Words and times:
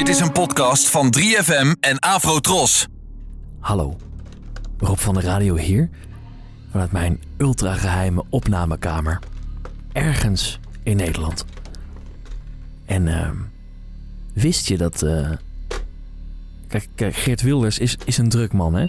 Dit 0.00 0.08
is 0.08 0.20
een 0.20 0.32
podcast 0.32 0.88
van 0.88 1.14
3FM 1.18 1.80
en 1.80 1.98
Afrotros. 1.98 2.86
Hallo, 3.58 3.96
Rob 4.78 4.98
van 4.98 5.14
de 5.14 5.20
Radio 5.20 5.56
hier. 5.56 5.90
Vanuit 6.70 6.92
mijn 6.92 7.20
ultrageheime 7.36 8.24
opnamekamer. 8.28 9.18
Ergens 9.92 10.60
in 10.82 10.96
Nederland. 10.96 11.44
En 12.86 13.08
ehm, 13.08 13.36
wist 14.32 14.68
je 14.68 14.76
dat... 14.76 15.02
eh, 15.02 15.30
Kijk, 16.68 17.14
Geert 17.16 17.42
Wilders 17.42 17.78
is, 17.78 17.96
is 18.04 18.18
een 18.18 18.28
druk 18.28 18.52
man, 18.52 18.74
hè? 18.74 18.86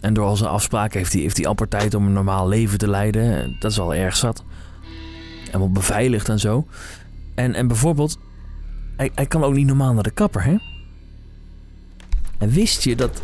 En 0.00 0.14
door 0.14 0.24
al 0.26 0.36
zijn 0.36 0.50
afspraken 0.50 0.98
heeft 0.98 1.12
hij, 1.12 1.22
heeft 1.22 1.36
hij 1.36 1.46
amper 1.46 1.68
tijd 1.68 1.94
om 1.94 2.06
een 2.06 2.12
normaal 2.12 2.48
leven 2.48 2.78
te 2.78 2.88
leiden. 2.88 3.56
Dat 3.58 3.70
is 3.70 3.78
al 3.80 3.94
erg 3.94 4.16
zat. 4.16 4.44
En 5.52 5.58
wel 5.58 5.72
beveiligd 5.72 6.28
en 6.28 6.38
zo. 6.38 6.66
En, 7.34 7.54
en 7.54 7.66
bijvoorbeeld, 7.68 8.18
hij, 8.98 9.10
hij 9.14 9.26
kan 9.26 9.44
ook 9.44 9.54
niet 9.54 9.66
normaal 9.66 9.92
naar 9.92 10.02
de 10.02 10.10
kapper, 10.10 10.44
hè? 10.44 10.56
En 12.38 12.50
wist 12.50 12.82
je 12.82 12.96
dat, 12.96 13.22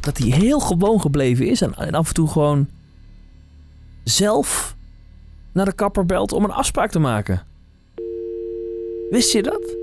dat 0.00 0.18
hij 0.18 0.28
heel 0.28 0.60
gewoon 0.60 1.00
gebleven 1.00 1.46
is 1.46 1.60
en, 1.60 1.74
en 1.74 1.94
af 1.94 2.08
en 2.08 2.14
toe 2.14 2.28
gewoon 2.28 2.68
zelf 4.04 4.76
naar 5.52 5.64
de 5.64 5.74
kapper 5.74 6.06
belt 6.06 6.32
om 6.32 6.44
een 6.44 6.50
afspraak 6.50 6.90
te 6.90 6.98
maken? 6.98 7.46
Wist 9.10 9.32
je 9.32 9.42
dat? 9.42 9.76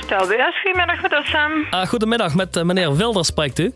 Stel 0.00 0.26
de 0.26 0.52
goedemiddag 0.62 1.02
met 1.02 1.20
Sam. 1.24 1.66
Ah, 1.70 1.88
goedemiddag, 1.88 2.34
met 2.34 2.56
eh, 2.56 2.64
meneer 2.64 2.96
Wilders 2.96 3.26
spreekt 3.26 3.58
u. 3.58 3.72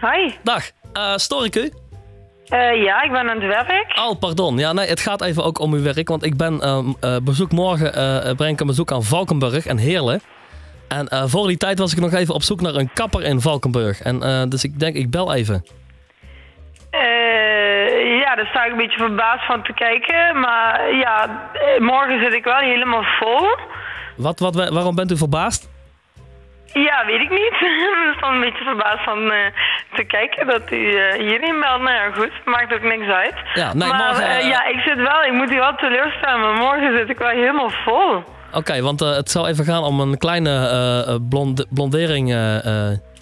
Hi. 0.00 0.34
Dag, 0.42 0.70
eh 0.92 1.16
stoor 1.16 1.44
ik 1.44 1.56
u? 1.56 1.72
Eh, 2.52 2.82
ja, 2.82 3.02
ik 3.02 3.10
ben 3.10 3.30
aan 3.30 3.40
het 3.40 3.66
werk. 3.66 3.98
Oh, 3.98 4.18
pardon. 4.18 4.58
Ja, 4.58 4.72
nee, 4.72 4.88
het 4.88 5.00
gaat 5.00 5.22
even 5.22 5.44
ook 5.44 5.58
om 5.58 5.72
uw 5.72 5.82
werk, 5.82 6.08
want 6.08 6.24
ik 6.24 6.36
ben 6.36 6.60
ehm, 6.60 6.86
eh, 7.00 7.16
bezoek 7.22 7.52
morgen, 7.52 7.94
eh, 7.94 8.34
breng 8.34 8.52
ik 8.52 8.60
een 8.60 8.66
bezoek 8.66 8.92
aan 8.92 9.02
Valkenburg 9.02 9.66
en 9.66 9.76
Heerlen. 9.76 10.20
En 10.88 11.28
voor 11.30 11.46
die 11.46 11.56
tijd 11.56 11.78
was 11.78 11.92
ik 11.92 12.00
nog 12.00 12.12
even 12.12 12.34
op 12.34 12.42
zoek 12.42 12.60
naar 12.60 12.74
een 12.74 12.90
kapper 12.92 13.22
in 13.22 13.40
Valkenburg. 13.40 14.00
En 14.00 14.48
dus 14.48 14.64
ik 14.64 14.78
denk, 14.78 14.96
ik 14.96 15.10
bel 15.10 15.34
even. 15.34 15.64
Ja, 18.20 18.34
daar 18.34 18.46
sta 18.46 18.64
ik 18.64 18.70
een 18.70 18.76
beetje 18.76 18.98
verbaasd 18.98 19.46
van 19.46 19.62
te 19.62 19.72
kijken. 19.72 20.40
Maar 20.40 20.94
ja, 20.94 21.48
morgen 21.78 22.20
zit 22.20 22.32
ik 22.32 22.44
wel 22.44 22.58
helemaal 22.58 23.04
vol. 23.20 23.56
Wat, 24.16 24.38
wat, 24.38 24.54
waarom 24.54 24.94
bent 24.94 25.10
u 25.10 25.16
verbaasd? 25.16 25.70
Ja, 26.72 27.06
weet 27.06 27.20
ik 27.20 27.30
niet. 27.30 27.54
Ik 28.12 28.14
sta 28.16 28.32
een 28.32 28.40
beetje 28.40 28.64
verbaasd 28.64 29.04
van 29.04 29.32
te 29.94 30.04
kijken 30.04 30.46
dat 30.46 30.70
u 30.70 30.94
eh, 30.96 31.18
hierin 31.18 31.60
belt. 31.60 31.80
Nou 31.80 31.94
ja, 31.94 32.10
goed, 32.10 32.32
maakt 32.44 32.74
ook 32.74 32.82
niks 32.82 33.06
uit. 33.06 33.34
Ja, 33.54 33.74
nee, 33.74 33.88
maar 33.88 33.98
morgen, 33.98 34.24
eh, 34.24 34.38
eh, 34.38 34.48
ja, 34.48 34.64
ik 34.64 34.80
zit 34.80 34.96
wel, 34.96 35.22
ik 35.24 35.32
moet 35.32 35.50
u 35.50 35.56
wel 35.56 35.74
teleurstellen, 35.74 36.40
maar 36.40 36.54
morgen 36.54 36.98
zit 36.98 37.08
ik 37.08 37.18
wel 37.18 37.28
helemaal 37.28 37.70
vol. 37.70 38.22
Oké, 38.52 38.82
want 38.82 39.00
het 39.00 39.30
zou 39.30 39.48
even 39.48 39.64
gaan 39.64 39.82
om 39.82 40.00
een 40.00 40.18
kleine 40.18 41.20
blond 41.28 41.66
blondering 41.70 42.28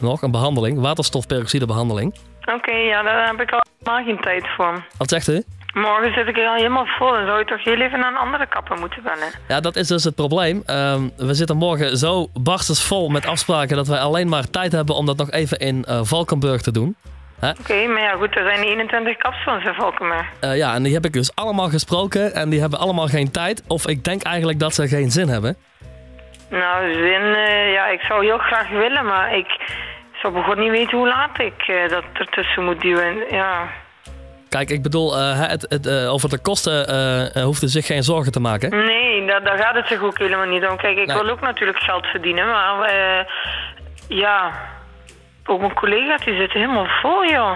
nog, 0.01 0.23
een 0.23 0.31
behandeling. 0.31 0.81
Waterstofperoxidebehandeling. 0.81 2.15
Oké, 2.55 2.73
ja, 2.73 3.03
daar 3.03 3.27
heb 3.27 3.41
ik 3.41 3.53
al 3.53 3.61
helemaal 3.79 4.05
geen 4.05 4.21
tijd 4.21 4.49
voor. 4.57 4.85
Wat 4.99 5.09
zegt 5.09 5.29
u? 5.29 5.43
Morgen 5.75 6.15
zit 6.15 6.27
ik 6.27 6.39
er 6.39 6.47
al 6.47 6.55
helemaal 6.55 6.87
vol 6.87 7.17
en 7.17 7.27
zou 7.27 7.39
je 7.39 7.45
toch 7.45 7.65
heel 7.65 7.81
even 7.81 7.99
naar 7.99 8.11
een 8.11 8.19
andere 8.19 8.47
kapper 8.47 8.79
moeten 8.79 9.03
bellen. 9.03 9.29
Ja, 9.49 9.61
dat 9.61 9.77
is 9.77 9.89
dus 9.89 10.05
het 10.05 10.15
probleem. 10.15 10.63
Ehm, 10.67 11.09
we 11.17 11.35
zitten 11.35 11.57
morgen 11.57 11.97
zo 11.97 12.29
barstensvol 12.35 13.09
met 13.09 13.27
afspraken 13.27 13.77
dat 13.77 13.89
wij 13.89 13.99
alleen 13.99 14.29
maar 14.29 14.51
tijd 14.51 14.73
hebben 14.73 14.95
om 14.95 15.07
dat 15.07 15.17
nog 15.17 15.31
even 15.31 15.59
in 15.59 15.85
eh, 15.85 16.01
Valkenburg 16.03 16.61
te 16.61 16.73
doen. 16.73 16.97
Oké, 17.61 17.87
maar 17.87 18.03
ja 18.03 18.13
goed, 18.17 18.37
er 18.37 18.45
zijn 18.45 18.63
21 18.63 19.17
kapsalons 19.17 19.65
in 19.65 19.75
Valkenburg. 19.75 20.27
Eh, 20.41 20.57
ja, 20.57 20.75
en 20.75 20.83
die 20.83 20.95
heb 20.95 21.05
ik 21.05 21.13
dus 21.13 21.35
allemaal 21.35 21.69
gesproken 21.69 22.35
en 22.35 22.49
die 22.49 22.61
hebben 22.61 22.79
allemaal 22.79 23.07
geen 23.07 23.31
tijd. 23.31 23.65
Of 23.69 23.87
ik 23.87 24.05
denk 24.05 24.23
eigenlijk 24.23 24.59
dat 24.59 24.75
ze 24.75 24.89
geen 24.89 25.11
zin 25.11 25.29
hebben. 25.29 25.57
Nou, 26.51 26.93
zin, 26.93 27.35
eh, 27.35 27.73
ja, 27.73 27.87
ik 27.87 28.01
zou 28.01 28.25
heel 28.25 28.39
graag 28.39 28.69
willen, 28.69 29.05
maar 29.05 29.37
ik 29.37 29.59
zou 30.23 30.35
begon 30.35 30.59
niet 30.59 30.71
weten 30.71 30.99
hoe 30.99 31.09
laat 31.09 31.41
ik 31.41 31.89
dat 31.89 32.05
ertussen 32.13 32.65
moet 32.65 32.81
duwen. 32.81 33.17
Ja. 33.31 33.69
Kijk, 34.51 34.71
ik 34.71 34.83
bedoel, 34.83 35.17
eh, 35.19 35.41
het, 35.49 35.67
het, 35.69 35.87
eh, 35.87 36.13
over 36.13 36.29
de 36.29 36.39
kosten 36.39 36.89
eh, 37.35 37.43
hoeft 37.43 37.63
u 37.63 37.67
zich 37.69 37.87
geen 37.87 38.03
zorgen 38.03 38.33
te 38.33 38.41
maken. 38.41 38.71
Nee, 38.71 39.27
daar, 39.27 39.45
daar 39.45 39.59
gaat 39.59 39.75
het 39.75 39.87
zich 39.87 40.03
ook 40.03 40.19
helemaal 40.19 40.47
niet 40.47 40.67
om. 40.67 40.77
Kijk, 40.77 40.99
ik 40.99 41.07
Nee. 41.07 41.17
wil 41.17 41.29
ook 41.31 41.41
natuurlijk 41.41 41.79
geld 41.79 42.07
verdienen, 42.07 42.47
maar 42.47 42.81
eh, 42.83 43.25
ja, 44.09 44.53
ook 45.47 45.61
mijn 45.61 45.75
collega's 45.75 46.25
die 46.25 46.37
zitten 46.37 46.61
helemaal 46.61 46.87
vol, 47.03 47.25
joh. 47.31 47.53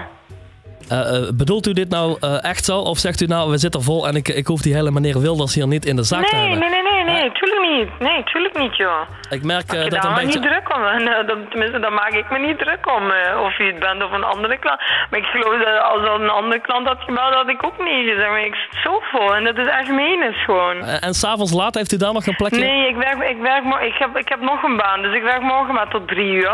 Eh, 0.89 1.15
eh, 1.15 1.29
bedoelt 1.33 1.67
u 1.67 1.73
dit 1.73 1.89
nou 1.89 2.17
eh, 2.19 2.43
echt 2.43 2.65
zo? 2.65 2.77
Of 2.77 2.97
zegt 2.97 3.21
u 3.21 3.25
nou, 3.25 3.51
we 3.51 3.57
zitten 3.57 3.81
vol 3.83 4.07
en 4.07 4.15
ik, 4.15 4.27
ik 4.27 4.47
hoef 4.47 4.61
die 4.61 4.73
hele 4.73 4.91
meneer 4.91 5.19
Wilders 5.19 5.55
hier 5.55 5.67
niet 5.67 5.85
in 5.85 5.95
de 5.95 6.03
zaak 6.03 6.25
te 6.25 6.35
hebben? 6.35 6.59
nee, 6.59 6.69
nee, 6.69 6.83
nee, 6.83 7.03
nee, 7.03 7.31
tuurlijk 7.31 7.61
niet. 7.71 7.99
Nee, 7.99 8.23
tuurlijk 8.23 8.57
niet, 8.59 8.75
joh. 8.77 9.01
Ik 9.29 9.43
merk 9.43 9.71
Ik 9.73 9.91
dat 9.91 10.01
daar 10.01 10.05
een 10.05 10.13
beetje... 10.25 10.39
niet 10.39 10.49
druk 10.49 10.75
om. 10.75 10.83
En, 10.83 11.07
eh, 11.07 11.27
dat- 11.27 11.49
tenminste, 11.49 11.79
daar 11.79 11.93
maak 11.93 12.11
ik 12.11 12.29
me 12.31 12.39
niet 12.39 12.57
druk 12.59 12.91
om. 12.97 13.03
of 13.45 13.57
je 13.57 13.63
het 13.63 13.79
bent 13.79 14.03
of 14.03 14.11
een 14.11 14.23
andere 14.23 14.57
klant. 14.57 14.79
Maar 15.09 15.19
ik 15.19 15.25
geloof 15.25 15.63
dat 15.63 15.81
als 15.91 16.01
dat 16.05 16.19
een 16.19 16.29
andere 16.29 16.61
klant 16.61 16.87
had 16.87 16.99
gebeld, 16.99 17.33
had 17.33 17.49
ik 17.49 17.63
ook 17.65 17.77
niet 17.77 18.09
gezegd. 18.09 18.29
Maar 18.29 18.45
ik 18.45 18.55
zit 18.55 18.79
zo 18.83 18.99
vol. 19.11 19.35
En 19.35 19.43
dat 19.43 19.57
is 19.57 19.67
echt 19.67 19.89
menens 19.89 20.37
gewoon. 20.45 20.77
En 21.07 21.13
s'avonds 21.13 21.51
laat 21.53 21.75
heeft 21.75 21.91
u 21.91 21.97
daar 21.97 22.13
nog 22.13 22.25
een 22.25 22.35
plekje? 22.35 22.59
Nee, 22.59 22.87
ik, 22.87 22.95
werk, 22.95 23.29
ik, 23.29 23.37
werk, 23.41 23.63
ik, 23.81 23.95
heb, 23.97 24.17
ik 24.17 24.29
heb 24.29 24.41
nog 24.41 24.63
een 24.63 24.77
baan. 24.77 25.01
Dus 25.01 25.15
ik 25.15 25.23
werk 25.23 25.41
morgen 25.41 25.73
maar 25.73 25.89
tot 25.89 26.07
drie 26.07 26.31
uur. 26.33 26.53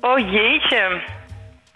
Oh 0.00 0.18
jeetje. 0.18 1.00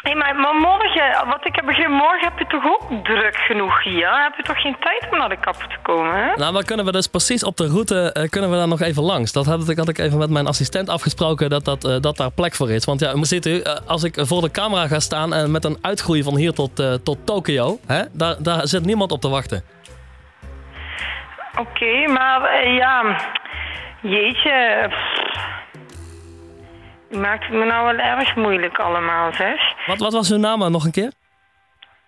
Hé, 0.08 0.14
maar, 0.14 0.36
maar 0.36 0.54
morgen, 0.54 1.26
wat 1.26 1.46
ik 1.46 1.54
heb 1.56 1.64
begrepen, 1.66 1.92
morgen 1.92 2.28
heb 2.28 2.38
je 2.38 2.46
toch 2.46 2.64
ook 2.64 3.04
druk 3.04 3.36
genoeg 3.36 3.82
hier? 3.82 4.22
Heb 4.22 4.34
je 4.36 4.42
toch 4.42 4.60
geen 4.60 4.76
tijd 4.80 5.06
om 5.10 5.19
naar 5.19 5.28
de 5.28 5.36
kapper 5.36 5.69
te 5.69 5.76
komen, 5.82 6.14
hè? 6.14 6.34
Nou, 6.36 6.52
dan 6.52 6.62
kunnen 6.62 6.84
we 6.84 6.92
dus 6.92 7.06
precies 7.06 7.44
op 7.44 7.56
de 7.56 7.66
route 7.66 8.12
eh, 8.12 8.28
kunnen 8.28 8.50
we 8.50 8.56
daar 8.56 8.69
nog 8.69 8.80
even 8.80 9.02
langs. 9.02 9.32
Dat 9.32 9.46
had 9.46 9.69
ik, 9.69 9.78
had 9.78 9.88
ik 9.88 9.98
even 9.98 10.19
met 10.19 10.30
mijn 10.30 10.46
assistent 10.46 10.88
afgesproken 10.88 11.50
dat, 11.50 11.64
dat, 11.64 11.84
eh, 11.84 12.00
dat 12.00 12.16
daar 12.16 12.30
plek 12.30 12.54
voor 12.54 12.70
is. 12.70 12.84
Want 12.84 13.00
ja, 13.00 13.24
ziet 13.24 13.46
u, 13.46 13.60
eh, 13.60 13.76
als 13.86 14.02
ik 14.04 14.14
voor 14.19 14.41
de 14.41 14.50
camera 14.50 14.86
ga 14.86 15.00
staan 15.00 15.34
en 15.34 15.50
met 15.50 15.64
een 15.64 15.78
uitgroei 15.82 16.22
van 16.22 16.36
hier 16.36 16.52
tot, 16.52 17.04
tot 17.04 17.26
Tokio, 17.26 17.78
hè, 17.86 18.02
daar, 18.12 18.36
daar 18.38 18.66
zit 18.66 18.84
niemand 18.84 19.12
op 19.12 19.20
te 19.20 19.28
wachten. 19.28 19.62
Oké, 21.58 22.06
maar 22.06 22.69
ja, 22.69 23.16
jeetje. 24.00 24.86
pff. 24.88 25.36
Maakt 27.10 27.44
het 27.44 27.52
me 27.52 27.64
nou 27.64 27.84
wel 27.84 28.04
erg 28.04 28.36
moeilijk 28.36 28.78
allemaal, 28.78 29.32
zeg. 29.32 29.67
Wat, 29.88 29.99
wat 29.99 30.12
was 30.12 30.31
uw 30.31 30.38
naam 30.38 30.62
eh, 30.62 30.69
nog 30.69 30.84
een 30.84 30.91
keer? 30.91 31.12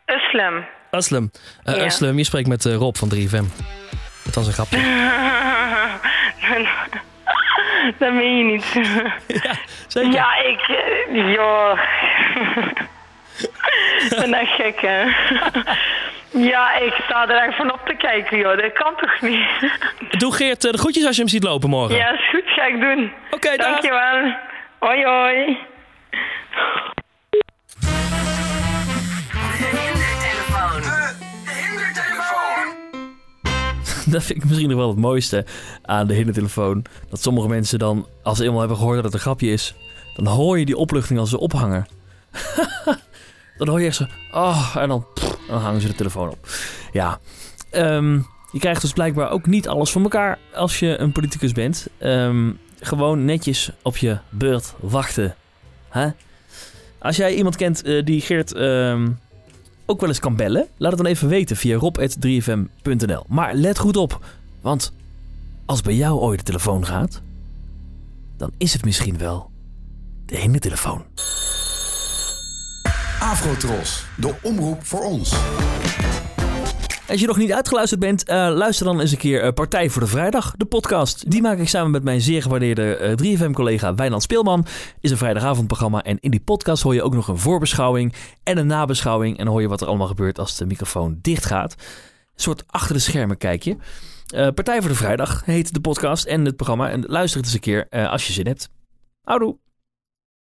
Uslem. 0.07 0.65
Uslem. 0.91 1.31
Ja. 1.65 1.85
Uslem, 1.85 2.19
je 2.19 2.25
spreekt 2.25 2.49
met 2.49 2.67
eh, 2.67 2.75
Rob 2.75 2.97
van 2.97 3.11
3FM. 3.15 3.45
Dat 4.25 4.35
was 4.35 4.47
een 4.47 4.53
grapje. 4.53 4.79
dat 7.99 8.13
meen 8.13 8.37
je 8.37 8.45
niet. 8.45 8.73
ja, 9.45 9.53
zeker. 9.87 10.13
Ja, 10.13 10.37
ik... 10.37 10.61
eh, 10.61 11.35
Joh. 11.35 11.79
Ik 14.01 14.17
ben 14.21 14.35
echt 14.35 14.51
gek, 14.53 14.81
hè. 14.81 15.03
Ja, 16.33 16.75
ik 16.77 16.93
sta 17.05 17.29
er 17.29 17.37
echt 17.47 17.57
van 17.57 17.73
op 17.73 17.81
te 17.87 17.95
kijken, 17.95 18.39
joh. 18.39 18.57
Dat 18.59 18.73
kan 18.73 18.97
toch 18.97 19.21
niet? 19.21 19.71
Doe 20.21 20.33
Geert 20.35 20.61
de 20.61 20.79
groetjes 20.79 21.07
als 21.07 21.15
je 21.17 21.21
hem 21.23 21.31
ziet 21.31 21.43
lopen 21.45 21.69
morgen. 21.69 21.97
Ja, 21.97 22.11
is 22.13 22.29
goed, 22.31 22.43
ga 22.47 22.65
ik 22.65 22.81
doen. 22.81 23.13
Oké, 23.31 23.57
dag. 23.57 23.71
Dankjewel. 23.71 24.35
Hoi, 24.79 25.05
hoi. 25.05 25.59
Dat 34.13 34.23
vind 34.23 34.39
ik 34.39 34.45
misschien 34.45 34.69
nog 34.69 34.79
wel 34.79 34.89
het 34.89 34.99
mooiste 34.99 35.45
aan 35.83 36.07
de 36.07 36.15
hindertelefoon. 36.15 36.85
Dat 37.09 37.23
sommige 37.23 37.49
mensen 37.49 37.79
dan, 37.79 38.07
als 38.23 38.39
ze 38.39 38.45
eenmaal 38.45 38.59
hebben 38.59 38.77
gehoord 38.77 38.95
dat 38.95 39.05
het 39.05 39.15
een 39.15 39.21
grapje 39.21 39.51
is, 39.51 39.75
dan 40.15 40.27
hoor 40.27 40.59
je 40.59 40.67
die 40.67 40.77
opluchting 40.77 41.19
als 41.19 41.31
ze 41.31 41.39
ophangen. 41.39 41.87
dan 43.59 43.69
hoor 43.69 43.81
je 43.81 43.87
echt 43.87 43.97
zo, 43.97 44.07
oh, 44.33 44.77
en 44.79 44.89
dan, 44.89 45.07
hangen 45.49 45.81
ze 45.81 45.87
de 45.87 45.95
telefoon 45.95 46.29
op. 46.29 46.49
Ja, 46.93 47.19
ehm, 47.71 48.15
je 48.53 48.59
krijgt 48.59 48.81
dus 48.81 48.93
blijkbaar 48.93 49.31
ook 49.31 49.47
niet 49.47 49.69
alles 49.69 49.91
voor 49.91 50.03
elkaar 50.03 50.39
als 50.55 50.79
je 50.79 50.99
een 50.99 51.13
politicus 51.13 51.53
bent. 51.53 51.87
Ehm, 51.99 52.51
gewoon 52.81 53.25
netjes 53.25 53.71
op 53.83 53.97
je 53.97 54.19
beurt 54.29 54.75
wachten. 54.81 55.35
Hè? 55.89 56.09
Als 56.99 57.17
jij 57.17 57.35
iemand 57.35 57.57
kent 57.57 57.83
eh, 57.83 58.05
die 58.05 58.21
Geert 58.21 58.53
ehm, 58.53 59.09
ook 59.91 60.01
wel 60.01 60.09
eens 60.09 60.19
kan 60.19 60.37
bellen, 60.37 60.67
laat 60.77 60.93
het 60.93 61.01
dan 61.01 61.11
even 61.11 61.29
weten 61.29 61.57
via 61.57 61.77
rob.3fm.nl. 61.77 63.25
Maar 63.29 63.55
let 63.55 63.79
goed 63.79 63.97
op, 63.97 64.25
want 64.61 64.93
als 65.65 65.81
bij 65.81 65.95
jou 65.95 66.21
ooit 66.21 66.39
de 66.39 66.45
telefoon 66.45 66.87
gaat, 66.87 67.23
dan 68.37 68.51
is 68.57 68.73
het 68.73 68.85
misschien 68.85 69.19
wel 69.19 69.51
de 70.27 70.37
ene 70.37 70.59
telefoon. 70.59 71.05
Afrotros, 73.21 74.05
de 74.17 74.35
omroep 74.43 74.85
voor 74.85 75.05
ons. 75.05 75.35
Als 77.11 77.21
je 77.21 77.27
nog 77.27 77.37
niet 77.37 77.53
uitgeluisterd 77.53 78.01
bent, 78.01 78.25
eh, 78.25 78.37
luister 78.37 78.87
dan 78.87 79.01
eens 79.01 79.13
een 79.13 79.19
keer 79.19 79.43
eh, 79.43 79.53
Partij 79.53 79.91
voor 79.91 80.03
de 80.03 80.09
Vrijdag, 80.09 80.55
de 80.57 80.65
podcast. 80.65 81.31
Die 81.31 81.43
maak 81.43 81.59
ik 81.59 81.69
samen 81.69 81.91
met 81.91 82.03
mijn 82.03 82.21
zeer 82.21 82.43
gewaardeerde 82.43 82.97
eh, 82.97 83.13
3FM-collega 83.17 83.95
Wijnand 83.95 84.23
Speelman. 84.23 84.67
Is 85.01 85.11
een 85.11 85.17
vrijdagavondprogramma 85.17 86.03
en 86.03 86.19
in 86.21 86.31
die 86.31 86.41
podcast 86.41 86.83
hoor 86.83 86.95
je 86.95 87.03
ook 87.03 87.15
nog 87.15 87.29
een 87.29 87.39
voorbeschouwing 87.39 88.15
en 88.43 88.59
een 88.59 88.67
nabeschouwing. 88.67 89.39
En 89.39 89.45
dan 89.45 89.53
hoor 89.53 89.63
je 89.63 89.69
wat 89.69 89.81
er 89.81 89.87
allemaal 89.87 90.07
gebeurt 90.07 90.39
als 90.39 90.57
de 90.57 90.67
microfoon 90.67 91.19
dicht 91.23 91.45
gaat. 91.45 91.75
soort 92.35 92.65
achter 92.67 92.95
de 92.95 93.01
schermen 93.01 93.37
kijkje. 93.37 93.77
Eh, 94.35 94.49
Partij 94.55 94.81
voor 94.81 94.91
de 94.91 94.97
Vrijdag 94.97 95.45
heet 95.45 95.75
de 95.75 95.81
podcast 95.81 96.25
en 96.25 96.45
het 96.45 96.57
programma. 96.57 96.91
En 96.91 97.05
luister 97.07 97.37
het 97.37 97.47
eens 97.47 97.55
een 97.55 97.61
keer 97.61 97.87
eh, 97.89 98.11
als 98.11 98.27
je 98.27 98.33
zin 98.33 98.47
hebt. 98.47 98.71
Houdoe! 99.23 99.70